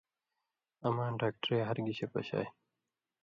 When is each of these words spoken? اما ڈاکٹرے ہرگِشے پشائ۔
اما 0.87 1.05
ڈاکٹرے 1.19 1.57
ہرگِشے 1.67 2.07
پشائ۔ 2.13 2.45